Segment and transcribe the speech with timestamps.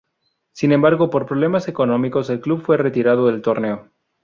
[0.53, 3.89] Sin embargo por problemas económicos el club fue retirado del torneo.